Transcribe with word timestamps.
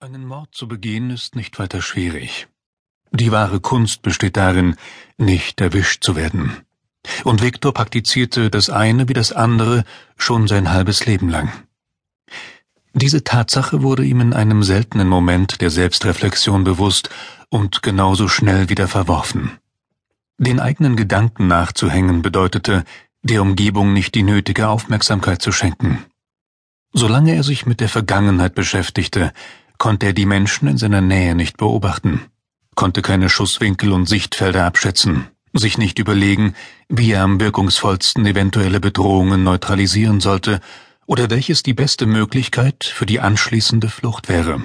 Einen 0.00 0.26
Mord 0.26 0.54
zu 0.54 0.68
begehen 0.68 1.10
ist 1.10 1.34
nicht 1.34 1.58
weiter 1.58 1.82
schwierig. 1.82 2.46
Die 3.10 3.32
wahre 3.32 3.58
Kunst 3.58 4.02
besteht 4.02 4.36
darin, 4.36 4.76
nicht 5.16 5.60
erwischt 5.60 6.04
zu 6.04 6.14
werden. 6.14 6.52
Und 7.24 7.42
Viktor 7.42 7.74
praktizierte 7.74 8.48
das 8.48 8.70
eine 8.70 9.08
wie 9.08 9.12
das 9.12 9.32
andere 9.32 9.82
schon 10.16 10.46
sein 10.46 10.70
halbes 10.70 11.06
Leben 11.06 11.28
lang. 11.28 11.50
Diese 12.92 13.24
Tatsache 13.24 13.82
wurde 13.82 14.04
ihm 14.04 14.20
in 14.20 14.34
einem 14.34 14.62
seltenen 14.62 15.08
Moment 15.08 15.60
der 15.62 15.70
Selbstreflexion 15.70 16.62
bewusst 16.62 17.10
und 17.48 17.82
genauso 17.82 18.28
schnell 18.28 18.68
wieder 18.68 18.86
verworfen. 18.86 19.58
Den 20.38 20.60
eigenen 20.60 20.94
Gedanken 20.94 21.48
nachzuhängen 21.48 22.22
bedeutete, 22.22 22.84
der 23.22 23.42
Umgebung 23.42 23.94
nicht 23.94 24.14
die 24.14 24.22
nötige 24.22 24.68
Aufmerksamkeit 24.68 25.42
zu 25.42 25.50
schenken. 25.50 26.04
Solange 26.92 27.34
er 27.34 27.42
sich 27.42 27.66
mit 27.66 27.80
der 27.80 27.88
Vergangenheit 27.88 28.54
beschäftigte, 28.54 29.32
konnte 29.78 30.06
er 30.06 30.12
die 30.12 30.26
Menschen 30.26 30.68
in 30.68 30.76
seiner 30.76 31.00
Nähe 31.00 31.34
nicht 31.34 31.56
beobachten, 31.56 32.26
konnte 32.74 33.00
keine 33.00 33.28
Schusswinkel 33.28 33.92
und 33.92 34.06
Sichtfelder 34.06 34.66
abschätzen, 34.66 35.28
sich 35.54 35.78
nicht 35.78 35.98
überlegen, 35.98 36.54
wie 36.88 37.12
er 37.12 37.22
am 37.22 37.40
wirkungsvollsten 37.40 38.26
eventuelle 38.26 38.80
Bedrohungen 38.80 39.44
neutralisieren 39.44 40.20
sollte 40.20 40.60
oder 41.06 41.30
welches 41.30 41.62
die 41.62 41.74
beste 41.74 42.06
Möglichkeit 42.06 42.84
für 42.84 43.06
die 43.06 43.20
anschließende 43.20 43.88
Flucht 43.88 44.28
wäre. 44.28 44.60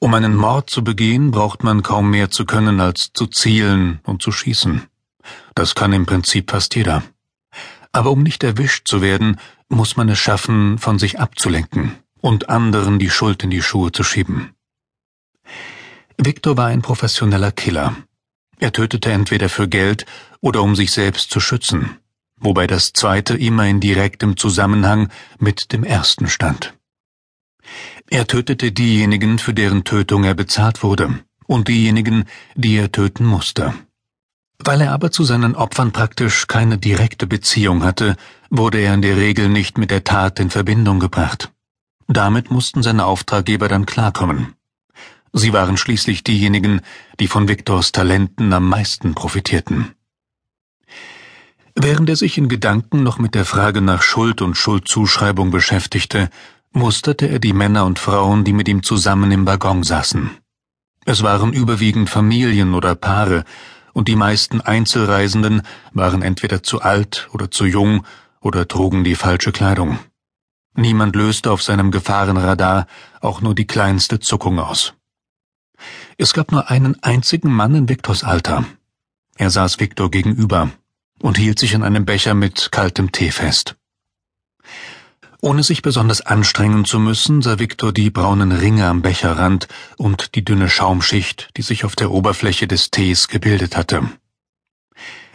Um 0.00 0.14
einen 0.14 0.34
Mord 0.34 0.70
zu 0.70 0.82
begehen, 0.82 1.30
braucht 1.30 1.62
man 1.62 1.82
kaum 1.82 2.10
mehr 2.10 2.30
zu 2.30 2.44
können 2.44 2.80
als 2.80 3.12
zu 3.12 3.26
zielen 3.26 4.00
und 4.04 4.22
zu 4.22 4.32
schießen. 4.32 4.82
Das 5.54 5.74
kann 5.74 5.92
im 5.92 6.06
Prinzip 6.06 6.50
fast 6.50 6.74
jeder. 6.74 7.02
Aber 7.92 8.10
um 8.10 8.22
nicht 8.22 8.44
erwischt 8.44 8.86
zu 8.86 9.02
werden, 9.02 9.38
muss 9.68 9.96
man 9.96 10.08
es 10.08 10.18
schaffen, 10.18 10.78
von 10.78 10.98
sich 10.98 11.18
abzulenken 11.18 11.96
und 12.20 12.48
anderen 12.48 12.98
die 12.98 13.10
Schuld 13.10 13.44
in 13.44 13.50
die 13.50 13.62
Schuhe 13.62 13.92
zu 13.92 14.04
schieben. 14.04 14.50
Victor 16.16 16.56
war 16.56 16.66
ein 16.66 16.82
professioneller 16.82 17.52
Killer. 17.52 17.96
Er 18.58 18.72
tötete 18.72 19.12
entweder 19.12 19.48
für 19.48 19.68
Geld 19.68 20.04
oder 20.40 20.62
um 20.62 20.74
sich 20.74 20.90
selbst 20.90 21.30
zu 21.30 21.38
schützen, 21.40 21.98
wobei 22.36 22.66
das 22.66 22.92
zweite 22.92 23.36
immer 23.36 23.66
in 23.66 23.80
direktem 23.80 24.36
Zusammenhang 24.36 25.10
mit 25.38 25.72
dem 25.72 25.84
ersten 25.84 26.28
stand. 26.28 26.74
Er 28.10 28.26
tötete 28.26 28.72
diejenigen, 28.72 29.38
für 29.38 29.54
deren 29.54 29.84
Tötung 29.84 30.24
er 30.24 30.34
bezahlt 30.34 30.82
wurde, 30.82 31.20
und 31.46 31.68
diejenigen, 31.68 32.24
die 32.54 32.76
er 32.76 32.90
töten 32.90 33.24
musste. 33.24 33.74
Weil 34.58 34.80
er 34.80 34.92
aber 34.92 35.12
zu 35.12 35.22
seinen 35.24 35.54
Opfern 35.54 35.92
praktisch 35.92 36.46
keine 36.48 36.78
direkte 36.78 37.26
Beziehung 37.26 37.84
hatte, 37.84 38.16
wurde 38.50 38.78
er 38.78 38.94
in 38.94 39.02
der 39.02 39.16
Regel 39.16 39.48
nicht 39.48 39.78
mit 39.78 39.90
der 39.90 40.02
Tat 40.02 40.40
in 40.40 40.50
Verbindung 40.50 40.98
gebracht. 40.98 41.52
Damit 42.08 42.50
mussten 42.50 42.82
seine 42.82 43.04
Auftraggeber 43.04 43.68
dann 43.68 43.84
klarkommen. 43.84 44.54
Sie 45.34 45.52
waren 45.52 45.76
schließlich 45.76 46.24
diejenigen, 46.24 46.80
die 47.20 47.28
von 47.28 47.48
Viktors 47.48 47.92
Talenten 47.92 48.52
am 48.54 48.66
meisten 48.66 49.14
profitierten. 49.14 49.92
Während 51.74 52.08
er 52.08 52.16
sich 52.16 52.38
in 52.38 52.48
Gedanken 52.48 53.02
noch 53.02 53.18
mit 53.18 53.34
der 53.34 53.44
Frage 53.44 53.82
nach 53.82 54.02
Schuld 54.02 54.40
und 54.40 54.56
Schuldzuschreibung 54.56 55.50
beschäftigte, 55.50 56.30
musterte 56.72 57.26
er 57.26 57.38
die 57.38 57.52
Männer 57.52 57.84
und 57.84 57.98
Frauen, 57.98 58.42
die 58.42 58.54
mit 58.54 58.68
ihm 58.68 58.82
zusammen 58.82 59.30
im 59.30 59.46
Waggon 59.46 59.82
saßen. 59.82 60.30
Es 61.04 61.22
waren 61.22 61.52
überwiegend 61.52 62.08
Familien 62.08 62.74
oder 62.74 62.94
Paare, 62.94 63.44
und 63.92 64.08
die 64.08 64.16
meisten 64.16 64.60
Einzelreisenden 64.60 65.62
waren 65.92 66.22
entweder 66.22 66.62
zu 66.62 66.80
alt 66.80 67.28
oder 67.32 67.50
zu 67.50 67.66
jung 67.66 68.06
oder 68.40 68.66
trugen 68.66 69.04
die 69.04 69.14
falsche 69.14 69.52
Kleidung. 69.52 69.98
Niemand 70.78 71.16
löste 71.16 71.50
auf 71.50 71.60
seinem 71.60 71.90
Gefahrenradar 71.90 72.86
auch 73.20 73.40
nur 73.40 73.56
die 73.56 73.66
kleinste 73.66 74.20
Zuckung 74.20 74.60
aus. 74.60 74.94
Es 76.18 76.34
gab 76.34 76.52
nur 76.52 76.70
einen 76.70 77.02
einzigen 77.02 77.52
Mann 77.52 77.74
in 77.74 77.88
Viktors 77.88 78.22
Alter. 78.22 78.64
Er 79.34 79.50
saß 79.50 79.80
Viktor 79.80 80.08
gegenüber 80.08 80.70
und 81.20 81.36
hielt 81.36 81.58
sich 81.58 81.74
an 81.74 81.82
einem 81.82 82.04
Becher 82.04 82.34
mit 82.34 82.70
kaltem 82.70 83.10
Tee 83.10 83.32
fest. 83.32 83.74
Ohne 85.40 85.64
sich 85.64 85.82
besonders 85.82 86.20
anstrengen 86.20 86.84
zu 86.84 87.00
müssen, 87.00 87.42
sah 87.42 87.58
Viktor 87.58 87.92
die 87.92 88.10
braunen 88.10 88.52
Ringe 88.52 88.86
am 88.86 89.02
Becherrand 89.02 89.66
und 89.96 90.36
die 90.36 90.44
dünne 90.44 90.68
Schaumschicht, 90.68 91.48
die 91.56 91.62
sich 91.62 91.84
auf 91.84 91.96
der 91.96 92.12
Oberfläche 92.12 92.68
des 92.68 92.92
Tees 92.92 93.26
gebildet 93.26 93.76
hatte. 93.76 94.08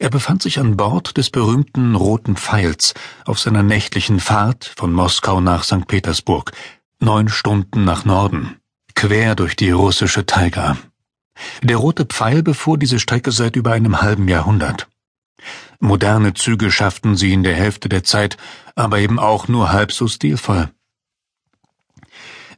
Er 0.00 0.10
befand 0.10 0.42
sich 0.42 0.60
an 0.60 0.76
Bord 0.76 1.16
des 1.16 1.30
berühmten 1.30 1.96
Roten 1.96 2.36
Pfeils 2.36 2.94
auf 3.24 3.40
seiner 3.40 3.64
nächtlichen 3.64 4.20
Fahrt 4.20 4.72
von 4.76 4.92
Moskau 4.92 5.40
nach 5.40 5.64
St. 5.64 5.88
Petersburg, 5.88 6.52
neun 7.00 7.28
Stunden 7.28 7.84
nach 7.84 8.04
Norden, 8.04 8.56
quer 8.94 9.34
durch 9.34 9.56
die 9.56 9.72
russische 9.72 10.24
Taiga. 10.24 10.76
Der 11.62 11.78
Rote 11.78 12.04
Pfeil 12.04 12.44
befuhr 12.44 12.78
diese 12.78 13.00
Strecke 13.00 13.32
seit 13.32 13.56
über 13.56 13.72
einem 13.72 14.00
halben 14.00 14.28
Jahrhundert. 14.28 14.88
Moderne 15.80 16.34
Züge 16.34 16.70
schafften 16.70 17.16
sie 17.16 17.32
in 17.32 17.42
der 17.42 17.54
Hälfte 17.54 17.88
der 17.88 18.04
Zeit, 18.04 18.36
aber 18.76 18.98
eben 19.00 19.18
auch 19.18 19.48
nur 19.48 19.72
halb 19.72 19.92
so 19.92 20.06
stilvoll. 20.06 20.70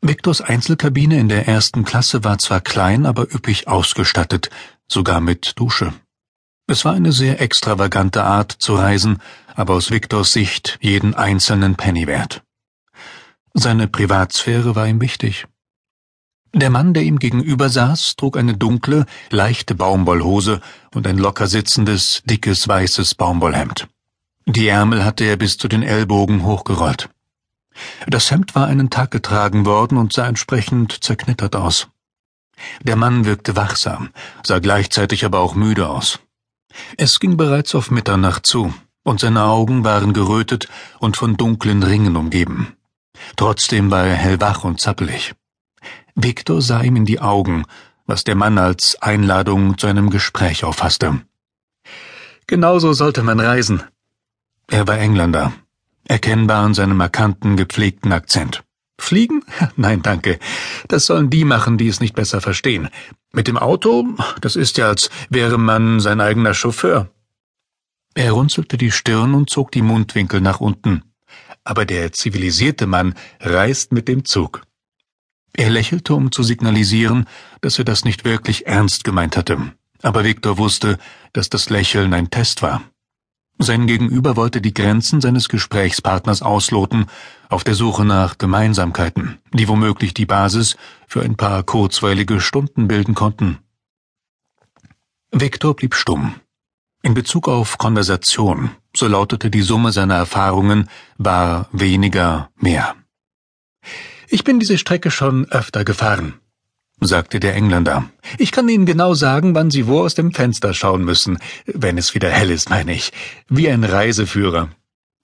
Viktors 0.02 0.40
Einzelkabine 0.40 1.18
in 1.18 1.28
der 1.28 1.46
ersten 1.46 1.84
Klasse 1.84 2.24
war 2.24 2.38
zwar 2.38 2.60
klein, 2.60 3.04
aber 3.04 3.34
üppig 3.34 3.68
ausgestattet, 3.68 4.48
sogar 4.88 5.20
mit 5.20 5.58
Dusche. 5.58 5.92
Es 6.70 6.84
war 6.84 6.92
eine 6.92 7.10
sehr 7.10 7.40
extravagante 7.40 8.22
Art 8.22 8.52
zu 8.52 8.76
reisen, 8.76 9.18
aber 9.56 9.74
aus 9.74 9.90
Viktors 9.90 10.32
Sicht 10.32 10.78
jeden 10.80 11.14
einzelnen 11.14 11.74
Penny 11.74 12.06
wert. 12.06 12.44
Seine 13.54 13.88
Privatsphäre 13.88 14.76
war 14.76 14.86
ihm 14.86 15.00
wichtig. 15.00 15.48
Der 16.54 16.70
Mann, 16.70 16.94
der 16.94 17.02
ihm 17.02 17.18
gegenüber 17.18 17.70
saß, 17.70 18.14
trug 18.14 18.36
eine 18.36 18.56
dunkle, 18.56 19.06
leichte 19.30 19.74
Baumwollhose 19.74 20.60
und 20.94 21.08
ein 21.08 21.18
locker 21.18 21.48
sitzendes, 21.48 22.22
dickes, 22.24 22.68
weißes 22.68 23.16
Baumwollhemd. 23.16 23.88
Die 24.46 24.68
Ärmel 24.68 25.04
hatte 25.04 25.24
er 25.24 25.36
bis 25.36 25.58
zu 25.58 25.66
den 25.66 25.82
Ellbogen 25.82 26.44
hochgerollt. 26.44 27.10
Das 28.06 28.30
Hemd 28.30 28.54
war 28.54 28.68
einen 28.68 28.90
Tag 28.90 29.10
getragen 29.10 29.66
worden 29.66 29.98
und 29.98 30.12
sah 30.12 30.28
entsprechend 30.28 31.02
zerknittert 31.02 31.56
aus. 31.56 31.88
Der 32.84 32.94
Mann 32.94 33.24
wirkte 33.24 33.56
wachsam, 33.56 34.10
sah 34.44 34.60
gleichzeitig 34.60 35.24
aber 35.24 35.40
auch 35.40 35.56
müde 35.56 35.88
aus. 35.88 36.20
Es 36.96 37.20
ging 37.20 37.36
bereits 37.36 37.74
auf 37.74 37.90
Mitternacht 37.90 38.46
zu, 38.46 38.72
und 39.02 39.20
seine 39.20 39.44
Augen 39.44 39.84
waren 39.84 40.12
gerötet 40.12 40.68
und 40.98 41.16
von 41.16 41.36
dunklen 41.36 41.82
Ringen 41.82 42.16
umgeben. 42.16 42.76
Trotzdem 43.36 43.90
war 43.90 44.06
er 44.06 44.16
hellwach 44.16 44.64
und 44.64 44.80
zappelig. 44.80 45.34
Viktor 46.14 46.60
sah 46.60 46.82
ihm 46.82 46.96
in 46.96 47.04
die 47.04 47.20
Augen, 47.20 47.64
was 48.06 48.24
der 48.24 48.34
Mann 48.34 48.58
als 48.58 49.00
Einladung 49.00 49.78
zu 49.78 49.86
einem 49.86 50.10
Gespräch 50.10 50.64
auffasste. 50.64 51.22
Genauso 52.46 52.92
sollte 52.92 53.22
man 53.22 53.38
reisen. 53.38 53.82
Er 54.66 54.86
war 54.88 54.98
Engländer, 54.98 55.52
erkennbar 56.04 56.64
an 56.64 56.74
seinem 56.74 56.96
markanten, 56.96 57.56
gepflegten 57.56 58.12
Akzent. 58.12 58.64
Fliegen? 58.98 59.42
Nein, 59.76 60.02
danke. 60.02 60.38
Das 60.88 61.06
sollen 61.06 61.30
die 61.30 61.44
machen, 61.44 61.78
die 61.78 61.88
es 61.88 62.00
nicht 62.00 62.14
besser 62.14 62.40
verstehen. 62.40 62.88
Mit 63.32 63.46
dem 63.46 63.56
Auto? 63.56 64.08
Das 64.40 64.56
ist 64.56 64.76
ja, 64.76 64.88
als 64.88 65.10
wäre 65.28 65.58
man 65.58 66.00
sein 66.00 66.20
eigener 66.20 66.54
Chauffeur. 66.54 67.10
Er 68.14 68.32
runzelte 68.32 68.76
die 68.76 68.90
Stirn 68.90 69.34
und 69.34 69.50
zog 69.50 69.70
die 69.70 69.82
Mundwinkel 69.82 70.40
nach 70.40 70.60
unten. 70.60 71.04
Aber 71.62 71.84
der 71.84 72.12
zivilisierte 72.12 72.86
Mann 72.86 73.14
reist 73.38 73.92
mit 73.92 74.08
dem 74.08 74.24
Zug. 74.24 74.62
Er 75.56 75.70
lächelte, 75.70 76.14
um 76.14 76.32
zu 76.32 76.42
signalisieren, 76.42 77.26
dass 77.60 77.78
er 77.78 77.84
das 77.84 78.04
nicht 78.04 78.24
wirklich 78.24 78.66
ernst 78.66 79.04
gemeint 79.04 79.36
hatte. 79.36 79.72
Aber 80.02 80.24
Viktor 80.24 80.58
wusste, 80.58 80.98
dass 81.32 81.50
das 81.50 81.70
Lächeln 81.70 82.14
ein 82.14 82.30
Test 82.30 82.62
war. 82.62 82.82
Sein 83.62 83.86
Gegenüber 83.86 84.36
wollte 84.36 84.62
die 84.62 84.72
Grenzen 84.72 85.20
seines 85.20 85.50
Gesprächspartners 85.50 86.40
ausloten, 86.40 87.08
auf 87.50 87.62
der 87.62 87.74
Suche 87.74 88.06
nach 88.06 88.38
Gemeinsamkeiten, 88.38 89.38
die 89.52 89.68
womöglich 89.68 90.14
die 90.14 90.24
Basis 90.24 90.78
für 91.06 91.20
ein 91.20 91.36
paar 91.36 91.62
kurzweilige 91.62 92.40
Stunden 92.40 92.88
bilden 92.88 93.14
konnten. 93.14 93.58
Viktor 95.30 95.76
blieb 95.76 95.94
stumm. 95.94 96.36
In 97.02 97.12
Bezug 97.12 97.48
auf 97.48 97.76
Konversation, 97.76 98.70
so 98.96 99.06
lautete 99.06 99.50
die 99.50 99.62
Summe 99.62 99.92
seiner 99.92 100.14
Erfahrungen, 100.14 100.88
war 101.18 101.68
weniger 101.70 102.48
mehr. 102.56 102.94
Ich 104.28 104.42
bin 104.42 104.58
diese 104.58 104.78
Strecke 104.78 105.10
schon 105.10 105.44
öfter 105.50 105.84
gefahren, 105.84 106.39
sagte 107.00 107.40
der 107.40 107.54
Engländer. 107.54 108.10
Ich 108.38 108.52
kann 108.52 108.68
Ihnen 108.68 108.86
genau 108.86 109.14
sagen, 109.14 109.54
wann 109.54 109.70
Sie 109.70 109.86
wo 109.86 110.00
aus 110.00 110.14
dem 110.14 110.32
Fenster 110.32 110.74
schauen 110.74 111.04
müssen, 111.04 111.38
wenn 111.66 111.98
es 111.98 112.14
wieder 112.14 112.30
hell 112.30 112.50
ist, 112.50 112.70
meine 112.70 112.92
ich, 112.92 113.12
wie 113.48 113.68
ein 113.68 113.84
Reiseführer. 113.84 114.68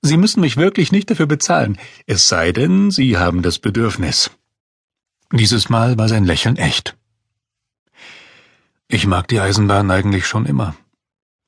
Sie 0.03 0.17
müssen 0.17 0.41
mich 0.41 0.57
wirklich 0.57 0.93
nicht 0.93 1.11
dafür 1.11 1.27
bezahlen, 1.27 1.79
es 2.07 2.29
sei 2.29 2.53
denn, 2.53 2.91
Sie 2.91 3.17
haben 3.17 3.43
das 3.43 3.59
Bedürfnis. 3.59 4.31
Dieses 5.33 5.69
Mal 5.69 5.99
war 5.99 6.09
sein 6.09 6.25
Lächeln 6.25 6.57
echt. 6.57 6.97
Ich 8.89 9.07
mag 9.07 9.27
die 9.29 9.41
Eisenbahn 9.41 9.91
eigentlich 9.91 10.27
schon 10.27 10.47
immer, 10.47 10.77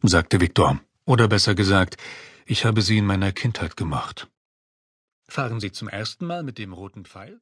sagte 0.02 0.40
Viktor. 0.40 0.80
Oder 1.04 1.28
besser 1.28 1.54
gesagt, 1.54 1.96
ich 2.44 2.64
habe 2.64 2.82
sie 2.82 2.98
in 2.98 3.06
meiner 3.06 3.30
Kindheit 3.30 3.76
gemacht. 3.76 4.28
Fahren 5.28 5.60
Sie 5.60 5.70
zum 5.70 5.88
ersten 5.88 6.26
Mal 6.26 6.42
mit 6.42 6.58
dem 6.58 6.72
roten 6.72 7.04
Pfeil? 7.04 7.40